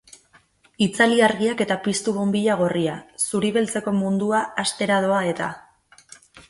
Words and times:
Itzali 0.85 1.19
argiak 1.27 1.61
eta 1.67 1.77
piztu 1.87 2.13
bonbilla 2.17 2.57
gorria, 2.63 2.97
zuri-beltzeko 3.27 3.95
mundua 4.01 4.45
hastera 4.65 5.03
doa 5.07 5.23
eta! 5.37 5.57